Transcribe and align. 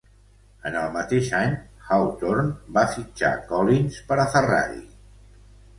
En 0.69 0.77
el 0.83 0.87
mateix 0.95 1.29
any, 1.41 1.53
Hawtorn 1.91 2.49
va 2.79 2.87
fitxar 2.95 3.33
Collins 3.53 4.01
per 4.11 4.21
a 4.25 4.31
Ferrari. 4.37 4.85